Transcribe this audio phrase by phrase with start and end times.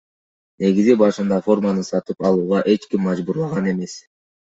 [0.63, 3.99] Негизи башында форманы сатып алууга эч ким мажбурлаган эмес.